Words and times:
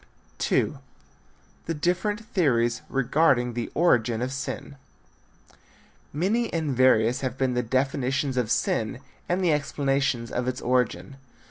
II. 0.51 0.77
THE 1.67 1.75
DIFFERENT 1.75 2.25
THEORIES 2.33 2.81
REGARDING 2.89 3.53
THE 3.53 3.69
ORIGIN 3.75 4.23
OF 4.23 4.33
SIN. 4.33 4.77
Many 6.11 6.51
and 6.51 6.75
various 6.75 7.21
have 7.21 7.37
been 7.37 7.53
the 7.53 7.61
definitions 7.61 8.35
of 8.35 8.49
sin 8.49 8.97
and 9.29 9.43
the 9.43 9.53
explanations 9.53 10.31
of 10.31 10.47
its 10.47 10.59
origin. 10.59 11.17